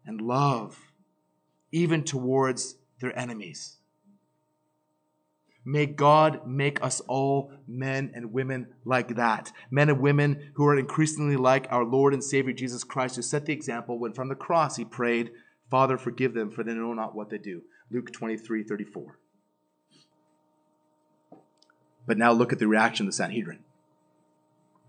[0.06, 0.78] and love,
[1.72, 3.78] even towards their enemies.
[5.66, 9.52] May God make us all men and women like that.
[9.72, 13.48] Men and women who are increasingly like our Lord and Savior Jesus Christ, who set
[13.48, 15.32] the example when from the cross he prayed,
[15.72, 17.64] Father, forgive them, for they know not what they do.
[17.92, 19.18] Luke 23 34.
[22.06, 23.60] But now look at the reaction of the Sanhedrin.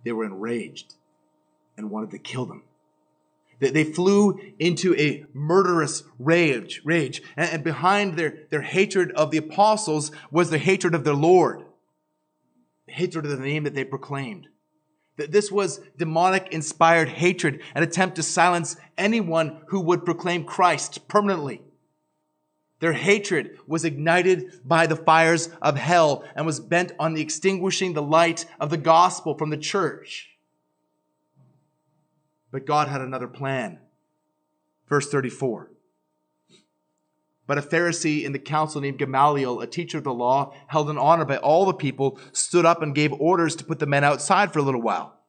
[0.04, 0.94] They were enraged
[1.76, 2.62] and wanted to kill them.
[3.60, 7.22] They flew into a murderous rage, rage.
[7.36, 11.64] And behind their, their hatred of the apostles was the hatred of their Lord,
[12.86, 14.48] the hatred of the name that they proclaimed.
[15.18, 21.06] That this was demonic inspired hatred, an attempt to silence anyone who would proclaim Christ
[21.06, 21.60] permanently.
[22.80, 28.02] Their hatred was ignited by the fires of hell and was bent on extinguishing the
[28.02, 30.30] light of the gospel from the church.
[32.50, 33.78] But God had another plan.
[34.88, 35.70] Verse 34.
[37.46, 40.96] But a Pharisee in the council named Gamaliel, a teacher of the law, held in
[40.96, 44.52] honor by all the people, stood up and gave orders to put the men outside
[44.52, 45.19] for a little while.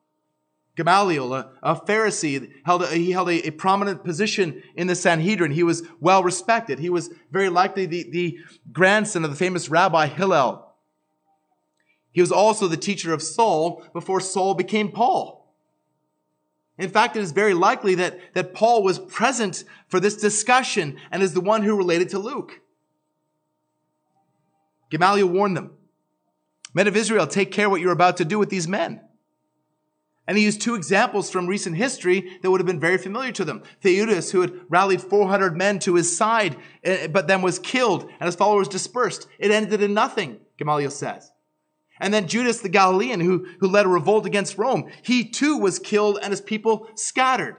[0.81, 5.51] Gamaliel, a, a Pharisee, held a, he held a, a, prominent position in the Sanhedrin.
[5.51, 6.79] He was well respected.
[6.79, 8.39] He was very likely the, the
[8.71, 10.73] grandson of the famous Rabbi Hillel.
[12.11, 15.53] He was also the teacher of Saul before Saul became Paul.
[16.79, 21.21] In fact, it is very likely that, that Paul was present for this discussion and
[21.21, 22.59] is the one who related to Luke.
[24.89, 25.77] Gamaliel warned them,
[26.73, 29.01] Men of Israel, take care what you're about to do with these men.
[30.31, 33.43] And he used two examples from recent history that would have been very familiar to
[33.43, 33.63] them.
[33.83, 38.27] Theudas, who had rallied 400 men to his side, eh, but then was killed and
[38.27, 39.27] his followers dispersed.
[39.39, 41.33] It ended in nothing, Gamaliel says.
[41.99, 45.79] And then Judas the Galilean, who, who led a revolt against Rome, he too was
[45.79, 47.57] killed and his people scattered.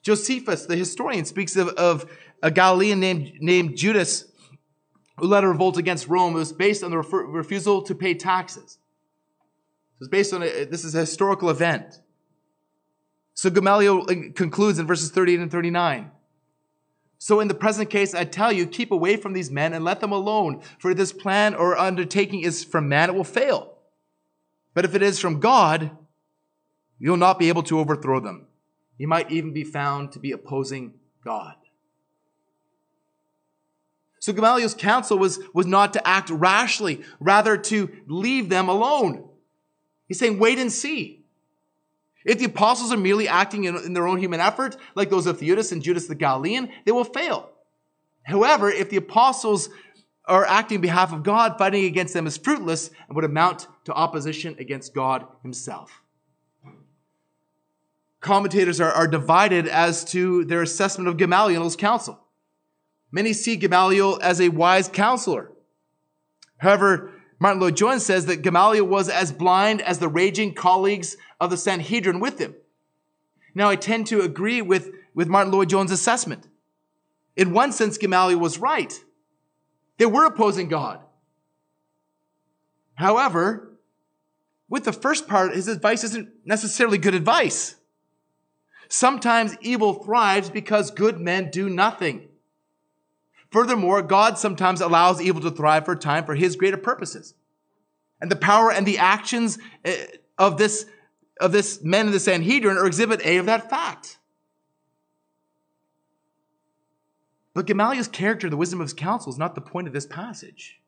[0.00, 2.10] Josephus, the historian, speaks of, of
[2.42, 4.24] a Galilean named, named Judas
[5.18, 6.34] who led a revolt against Rome.
[6.34, 8.78] It was based on the refusal to pay taxes.
[10.00, 12.00] It's based on a, this is a historical event.
[13.34, 16.10] So Gamaliel uh, concludes in verses 38 and 39.
[17.18, 20.00] So in the present case, I tell you, keep away from these men and let
[20.00, 20.62] them alone.
[20.78, 23.74] For this plan or undertaking is from man, it will fail.
[24.72, 25.90] But if it is from God,
[26.98, 28.46] you'll not be able to overthrow them.
[28.98, 30.94] You might even be found to be opposing
[31.24, 31.54] God.
[34.20, 39.27] So Gamaliel's counsel was, was not to act rashly, rather to leave them alone.
[40.08, 41.24] He's saying, wait and see.
[42.24, 45.38] If the apostles are merely acting in, in their own human effort, like those of
[45.38, 47.50] Theudas and Judas the Galilean, they will fail.
[48.22, 49.68] However, if the apostles
[50.26, 53.94] are acting on behalf of God, fighting against them is fruitless and would amount to
[53.94, 56.02] opposition against God himself.
[58.20, 62.20] Commentators are, are divided as to their assessment of Gamaliel's counsel.
[63.10, 65.52] Many see Gamaliel as a wise counselor.
[66.58, 71.56] However, Martyn Lloyd-Jones says that Gamaliel was as blind as the raging colleagues of the
[71.56, 72.54] Sanhedrin with him.
[73.54, 76.48] Now, I tend to agree with, with Martyn Lloyd-Jones' assessment.
[77.36, 78.92] In one sense, Gamaliel was right.
[79.98, 81.00] They were opposing God.
[82.94, 83.78] However,
[84.68, 87.76] with the first part, his advice isn't necessarily good advice.
[88.88, 92.27] Sometimes evil thrives because good men do nothing.
[93.50, 97.34] Furthermore, God sometimes allows evil to thrive for a time for his greater purposes.
[98.20, 100.86] And the power and the actions eh, of this,
[101.40, 104.18] of this men in the Sanhedrin are exhibit A of that fact.
[107.54, 110.80] But Gamaliel's character, the wisdom of his counsel, is not the point of this passage.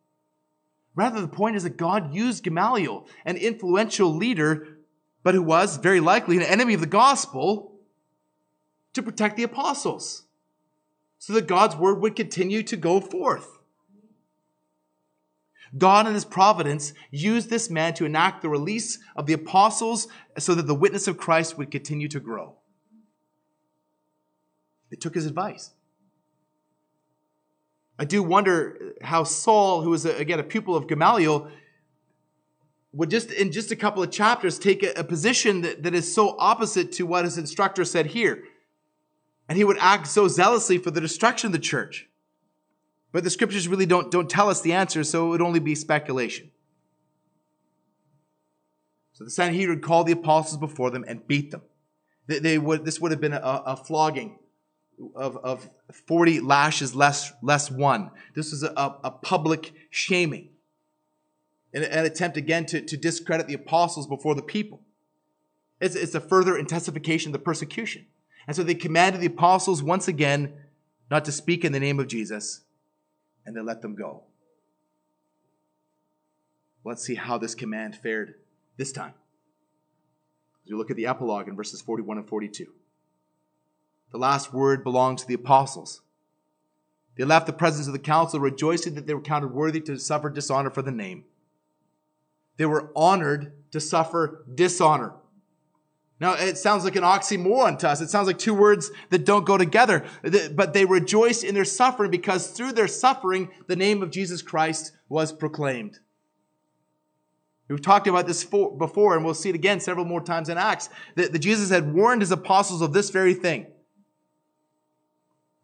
[0.94, 4.78] Rather, the point is that God used Gamaliel, an influential leader,
[5.22, 7.78] but who was very likely an enemy of the gospel,
[8.92, 10.24] to protect the apostles
[11.20, 13.58] so that God's word would continue to go forth.
[15.76, 20.08] God in his providence used this man to enact the release of the apostles
[20.38, 22.56] so that the witness of Christ would continue to grow.
[24.90, 25.70] They took his advice.
[27.98, 31.50] I do wonder how Saul, who was again a pupil of Gamaliel,
[32.92, 36.12] would just in just a couple of chapters take a, a position that, that is
[36.12, 38.42] so opposite to what his instructor said here
[39.50, 42.08] and he would act so zealously for the destruction of the church.
[43.10, 45.74] But the scriptures really don't, don't tell us the answer, so it would only be
[45.74, 46.52] speculation.
[49.12, 51.62] So the Sanhedrin called the apostles before them and beat them.
[52.28, 54.38] They, they would, this would have been a, a flogging
[55.16, 55.68] of, of
[56.06, 58.12] 40 lashes less, less one.
[58.36, 60.50] This was a, a public shaming.
[61.74, 64.80] An, an attempt again to, to discredit the apostles before the people.
[65.80, 68.06] It's, it's a further intensification of the persecution.
[68.50, 70.54] And so they commanded the apostles once again
[71.08, 72.62] not to speak in the name of Jesus,
[73.46, 74.24] and they let them go.
[76.82, 78.34] Let's see how this command fared
[78.76, 79.14] this time.
[80.64, 82.66] As we look at the epilogue in verses 41 and 42.
[84.10, 86.02] The last word belonged to the apostles.
[87.16, 90.28] They left the presence of the council, rejoicing that they were counted worthy to suffer
[90.28, 91.22] dishonor for the name.
[92.56, 95.12] They were honored to suffer dishonor.
[96.20, 98.02] Now, it sounds like an oxymoron to us.
[98.02, 100.04] It sounds like two words that don't go together.
[100.22, 104.92] But they rejoiced in their suffering because through their suffering, the name of Jesus Christ
[105.08, 105.98] was proclaimed.
[107.68, 110.90] We've talked about this before, and we'll see it again several more times in Acts,
[111.14, 113.68] that Jesus had warned his apostles of this very thing.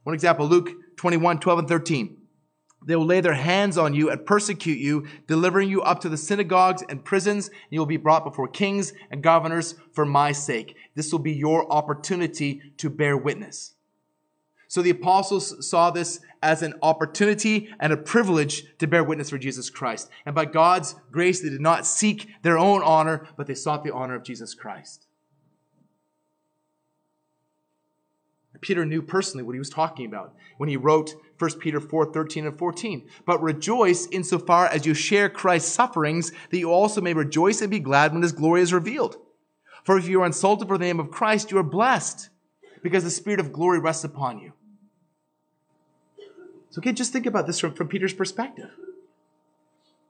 [0.05, 2.16] One example, Luke 21, 12 and 13.
[2.87, 6.17] They will lay their hands on you and persecute you, delivering you up to the
[6.17, 7.49] synagogues and prisons.
[7.49, 10.77] And you will be brought before kings and governors for my sake.
[10.95, 13.75] This will be your opportunity to bear witness.
[14.69, 19.39] So the apostles saw this as an opportunity and a privilege to bear witness for
[19.39, 20.09] Jesus Christ.
[20.25, 23.95] And by God's grace, they did not seek their own honor, but they sought the
[23.95, 25.07] honor of Jesus Christ.
[28.61, 32.47] Peter knew personally what he was talking about when he wrote 1 Peter 4 13
[32.47, 33.09] and 14.
[33.25, 37.79] But rejoice insofar as you share Christ's sufferings, that you also may rejoice and be
[37.79, 39.17] glad when his glory is revealed.
[39.85, 42.31] For if you are insulted for the name of Christ, you are blessed,
[42.83, 44.53] because the Spirit of glory rests upon you.
[46.71, 48.71] So, okay, just think about this from, from Peter's perspective.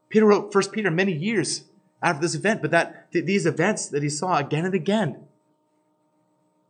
[0.08, 1.64] Peter wrote 1 Peter many years
[2.02, 5.26] after this event, but that th- these events that he saw again and again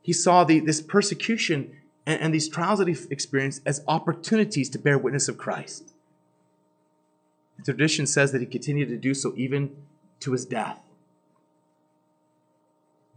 [0.07, 1.73] he saw the, this persecution
[2.07, 5.93] and, and these trials that he experienced as opportunities to bear witness of Christ.
[7.59, 9.77] The tradition says that he continued to do so even
[10.21, 10.81] to his death.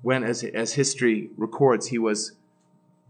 [0.01, 2.31] When, as, as history records, he was,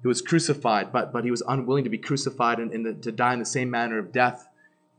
[0.02, 3.34] he was crucified, but, but he was unwilling to be crucified and, and to die
[3.34, 4.48] in the same manner of death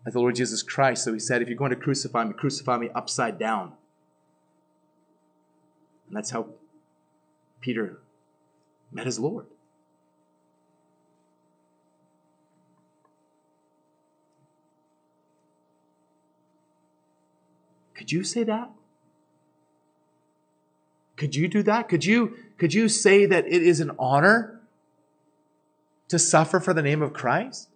[0.07, 1.05] as the Lord Jesus Christ.
[1.05, 3.73] So he said, If you're going to crucify me, crucify me upside down.
[6.07, 6.47] And that's how
[7.61, 7.99] Peter
[8.93, 9.47] met his Lord.
[18.01, 18.71] Could you say that?
[21.19, 21.91] Could you do that?
[21.91, 24.59] Could you, could you say that it is an honor
[26.09, 27.69] to suffer for the name of Christ?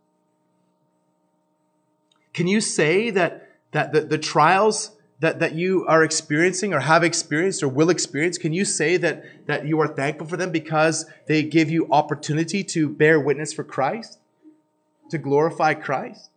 [2.32, 7.04] Can you say that, that the, the trials that, that you are experiencing or have
[7.04, 11.04] experienced or will experience, can you say that, that you are thankful for them because
[11.26, 14.18] they give you opportunity to bear witness for Christ?
[15.10, 16.30] To glorify Christ?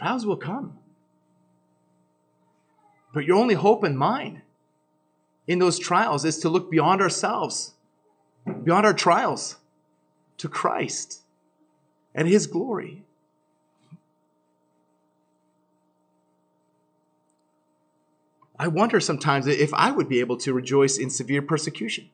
[0.00, 0.78] Trials will come.
[3.12, 4.40] But your only hope and mine
[5.46, 7.74] in those trials is to look beyond ourselves,
[8.64, 9.56] beyond our trials,
[10.38, 11.20] to Christ
[12.14, 13.02] and His glory.
[18.58, 22.08] I wonder sometimes if I would be able to rejoice in severe persecution.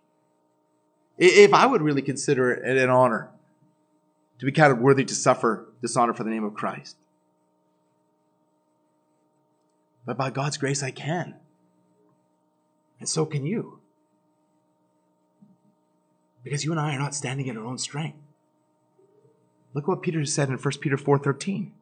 [1.18, 3.30] If I would really consider it an honor
[4.40, 6.96] to be counted worthy to suffer dishonor for the name of Christ.
[10.06, 11.34] But by God's grace, I can.
[13.00, 13.80] And so can you.
[16.44, 18.18] Because you and I are not standing in our own strength.
[19.74, 21.72] Look what Peter said in 1 Peter 4:13.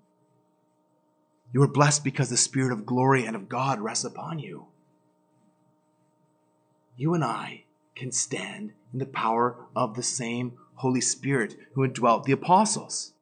[1.53, 4.66] You are blessed because the Spirit of glory and of God rests upon you.
[6.97, 7.64] You and I
[7.95, 13.14] can stand in the power of the same Holy Spirit who indwelt the apostles.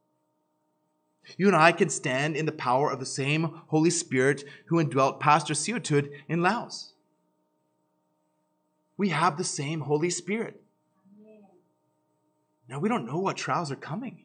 [1.36, 5.20] You and I can stand in the power of the same Holy Spirit who indwelt
[5.20, 6.94] Pastor Siotud in Laos.
[8.96, 10.60] We have the same Holy Spirit.
[12.68, 14.24] Now, we don't know what trials are coming,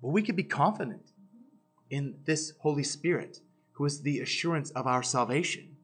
[0.00, 1.12] but we can be confident
[1.88, 3.40] in this Holy Spirit,
[3.72, 5.76] who is the assurance of our salvation.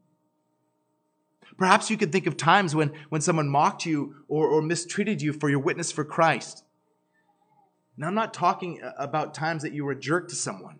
[1.57, 5.33] Perhaps you could think of times when, when someone mocked you or, or mistreated you
[5.33, 6.63] for your witness for Christ.
[7.97, 10.79] Now, I'm not talking uh, about times that you were a jerk to someone,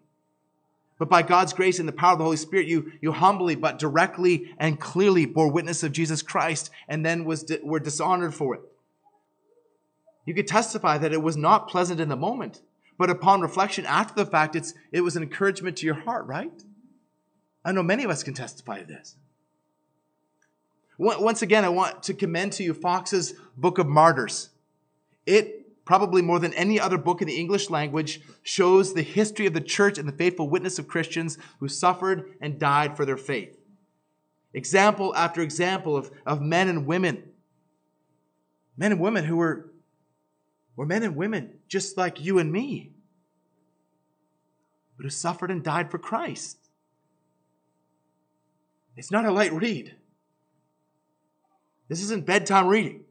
[0.99, 3.79] but by God's grace and the power of the Holy Spirit, you, you humbly but
[3.79, 8.61] directly and clearly bore witness of Jesus Christ and then was, were dishonored for it.
[10.25, 12.61] You could testify that it was not pleasant in the moment,
[12.97, 16.51] but upon reflection after the fact, it's, it was an encouragement to your heart, right?
[17.63, 19.15] I know many of us can testify to this.
[20.97, 24.49] Once again, I want to commend to you Fox's Book of Martyrs.
[25.27, 29.53] It, probably more than any other book in the English language, shows the history of
[29.53, 33.57] the church and the faithful witness of Christians who suffered and died for their faith.
[34.53, 37.23] Example after example of, of men and women.
[38.75, 39.71] Men and women who were
[40.75, 42.91] were men and women just like you and me,
[44.97, 46.57] but who suffered and died for Christ.
[48.97, 49.95] It's not a light read.
[51.87, 53.05] This isn't bedtime reading.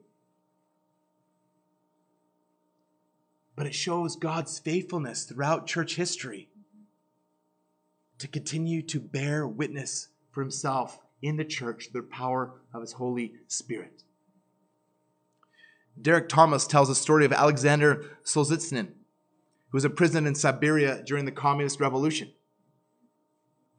[3.56, 6.50] But it shows God's faithfulness throughout church history
[8.18, 13.32] to continue to bear witness for himself in the church the power of his Holy
[13.48, 14.02] Spirit.
[16.00, 21.32] Derek Thomas tells a story of Alexander Solzhenitsyn, who was imprisoned in Siberia during the
[21.32, 22.32] Communist Revolution.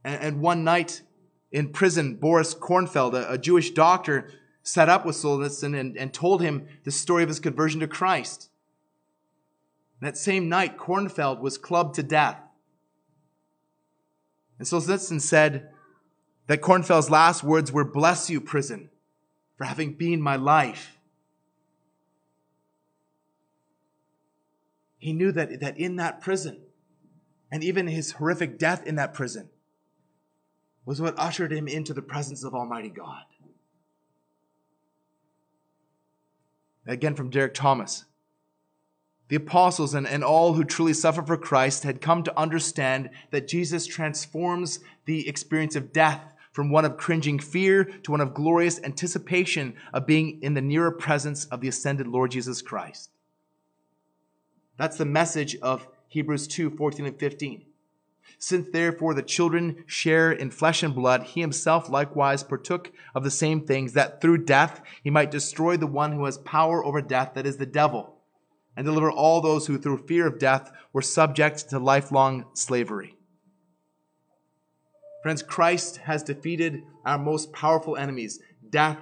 [0.03, 1.03] And, and one night
[1.51, 4.31] in prison, Boris Kornfeld, a, a Jewish doctor,
[4.63, 8.49] sat up with Solzhenitsyn and, and told him the story of his conversion to Christ.
[9.99, 12.39] That same night, Kornfeld was clubbed to death.
[14.59, 15.69] And Solzhenitsyn said
[16.47, 18.89] that Kornfeld's last words were, Bless you, prison,
[19.57, 20.97] for having been my life.
[24.97, 26.61] He knew that, that in that prison,
[27.51, 29.49] and even his horrific death in that prison,
[30.85, 33.23] was what ushered him into the presence of Almighty God.
[36.85, 38.05] Again from Derek Thomas.
[39.29, 43.47] The apostles and, and all who truly suffer for Christ had come to understand that
[43.47, 46.21] Jesus transforms the experience of death
[46.51, 50.91] from one of cringing fear to one of glorious anticipation of being in the nearer
[50.91, 53.11] presence of the ascended Lord Jesus Christ.
[54.77, 57.65] That's the message of Hebrews 2 14 and 15.
[58.39, 63.31] Since therefore the children share in flesh and blood, he himself likewise partook of the
[63.31, 67.33] same things, that through death he might destroy the one who has power over death,
[67.33, 68.16] that is the devil,
[68.77, 73.15] and deliver all those who through fear of death were subject to lifelong slavery.
[75.23, 78.99] Friends, Christ has defeated our most powerful enemies, death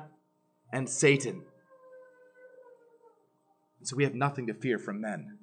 [0.72, 1.44] and Satan.
[3.84, 5.38] So we have nothing to fear from men.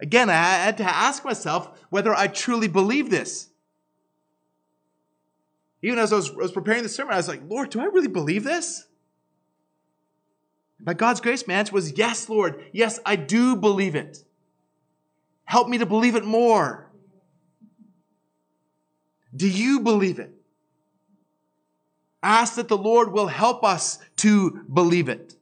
[0.00, 3.48] Again, I had to ask myself whether I truly believe this.
[5.82, 8.44] Even as I was preparing the sermon, I was like, Lord, do I really believe
[8.44, 8.86] this?
[10.82, 12.64] By God's grace, my answer was, Yes, Lord.
[12.72, 14.24] Yes, I do believe it.
[15.44, 16.90] Help me to believe it more.
[19.34, 20.32] Do you believe it?
[22.22, 25.34] Ask that the Lord will help us to believe it.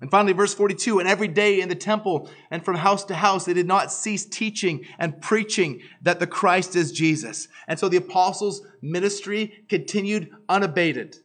[0.00, 3.44] And finally, verse 42 And every day in the temple and from house to house,
[3.44, 7.48] they did not cease teaching and preaching that the Christ is Jesus.
[7.68, 11.18] And so the apostles' ministry continued unabated.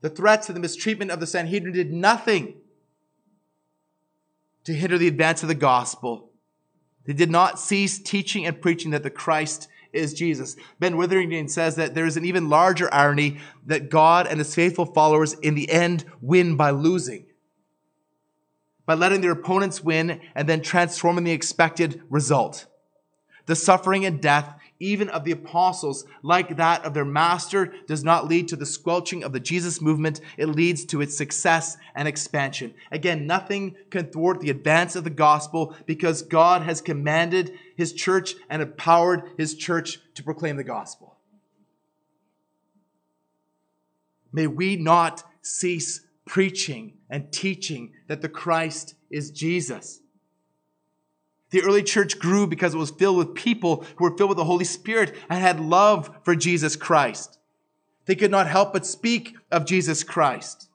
[0.00, 2.54] The threats and the mistreatment of the Sanhedrin did nothing
[4.64, 6.30] to hinder the advance of the gospel.
[7.06, 10.56] They did not cease teaching and preaching that the Christ is Jesus.
[10.78, 14.86] Ben Witherington says that there is an even larger irony that God and his faithful
[14.86, 17.26] followers in the end win by losing,
[18.86, 22.66] by letting their opponents win and then transforming the expected result.
[23.46, 28.26] The suffering and death even of the apostles, like that of their master, does not
[28.26, 30.20] lead to the squelching of the Jesus movement.
[30.38, 32.74] It leads to its success and expansion.
[32.90, 38.34] Again, nothing can thwart the advance of the gospel because God has commanded his church
[38.48, 41.18] and empowered his church to proclaim the gospel.
[44.32, 49.99] May we not cease preaching and teaching that the Christ is Jesus.
[51.50, 54.44] The early church grew because it was filled with people who were filled with the
[54.44, 57.38] Holy Spirit and had love for Jesus Christ.
[58.06, 60.68] They could not help but speak of Jesus Christ.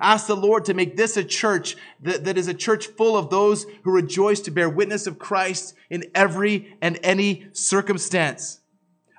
[0.00, 3.30] Ask the Lord to make this a church that, that is a church full of
[3.30, 8.60] those who rejoice to bear witness of Christ in every and any circumstance.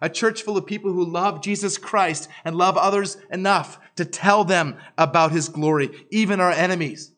[0.01, 4.45] A church full of people who love Jesus Christ and love others enough to tell
[4.45, 7.11] them about his glory, even our enemies.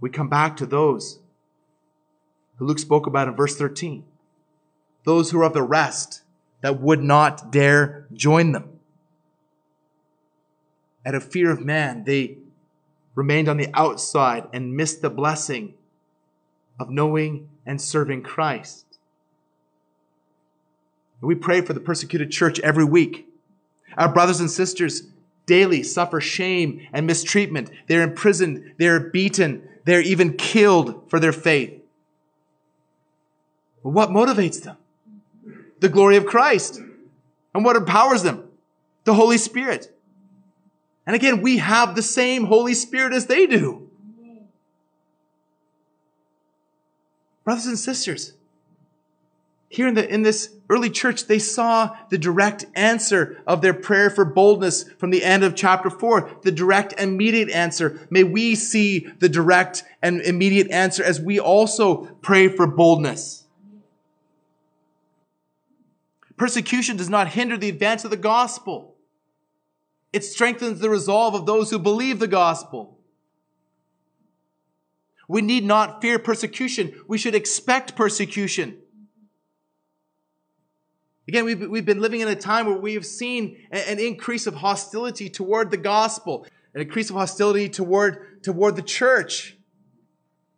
[0.00, 1.18] We come back to those
[2.56, 4.04] who Luke spoke about in verse 13.
[5.04, 6.22] Those who are of the rest
[6.60, 8.80] that would not dare join them.
[11.06, 12.38] Out of fear of man, they
[13.14, 15.74] remained on the outside and missed the blessing
[16.78, 18.84] of knowing and serving Christ.
[21.20, 23.28] We pray for the persecuted church every week.
[23.96, 25.02] Our brothers and sisters
[25.48, 27.70] daily suffer shame and mistreatment.
[27.88, 31.82] They're imprisoned, they're beaten, they're even killed for their faith.
[33.82, 34.76] But what motivates them?
[35.80, 36.80] The glory of Christ.
[37.54, 38.44] And what empowers them?
[39.04, 39.92] The Holy Spirit.
[41.06, 43.88] And again, we have the same Holy Spirit as they do.
[47.44, 48.34] Brothers and sisters,
[49.70, 54.08] here in, the, in this early church, they saw the direct answer of their prayer
[54.08, 58.06] for boldness from the end of chapter four, the direct immediate answer.
[58.08, 63.44] May we see the direct and immediate answer as we also pray for boldness.
[66.38, 68.94] Persecution does not hinder the advance of the gospel.
[70.14, 72.98] It strengthens the resolve of those who believe the gospel.
[75.26, 77.02] We need not fear persecution.
[77.06, 78.78] We should expect persecution.
[81.28, 84.54] Again, we've, we've been living in a time where we have seen an increase of
[84.54, 89.54] hostility toward the gospel, an increase of hostility toward, toward the church,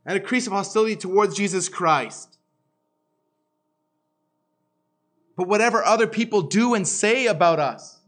[0.06, 2.38] an increase of hostility towards Jesus Christ.
[5.36, 7.98] But whatever other people do and say about us,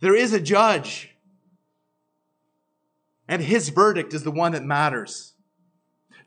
[0.00, 1.16] there is a judge.
[3.26, 5.32] And his verdict is the one that matters.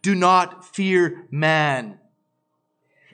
[0.01, 1.99] Do not fear man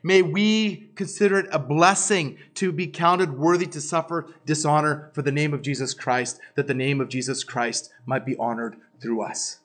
[0.05, 5.31] May we consider it a blessing to be counted worthy to suffer dishonor for the
[5.31, 9.59] name of Jesus Christ, that the name of Jesus Christ might be honored through us.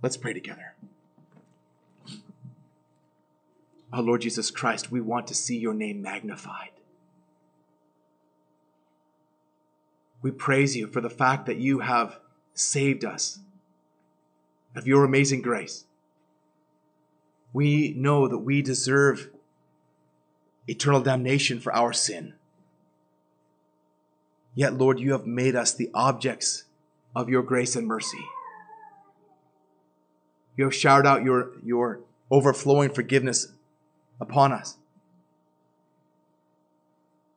[0.00, 0.74] Let's pray together.
[3.92, 6.70] Our Lord Jesus Christ, we want to see your name magnified.
[10.22, 12.20] We praise you for the fact that you have
[12.54, 13.40] saved us
[14.76, 15.86] of your amazing grace
[17.52, 19.30] we know that we deserve
[20.68, 22.34] eternal damnation for our sin.
[24.54, 26.64] Yet, Lord, you have made us the objects
[27.14, 28.24] of your grace and mercy.
[30.56, 33.48] You have showered out your, your overflowing forgiveness
[34.20, 34.76] upon us.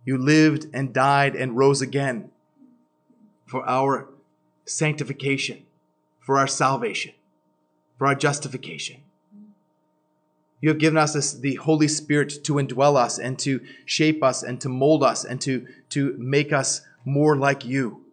[0.05, 2.31] You lived and died and rose again
[3.45, 4.09] for our
[4.65, 5.65] sanctification,
[6.19, 7.13] for our salvation,
[7.97, 9.02] for our justification.
[10.63, 14.43] You have given us this, the Holy Spirit to indwell us and to shape us
[14.43, 18.05] and to mold us and to, to make us more like you.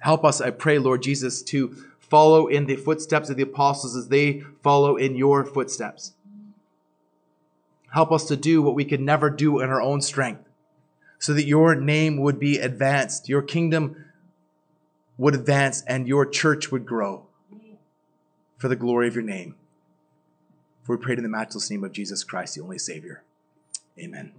[0.00, 4.08] Help us, I pray, Lord Jesus, to follow in the footsteps of the apostles as
[4.08, 6.12] they follow in your footsteps.
[7.94, 10.46] Help us to do what we could never do in our own strength,
[11.18, 14.04] so that your name would be advanced, your kingdom
[15.16, 17.24] would advance, and your church would grow
[18.58, 19.54] for the glory of your name.
[20.88, 23.22] For we pray in the matchless name of Jesus Christ, the only Savior.
[23.98, 24.32] Amen.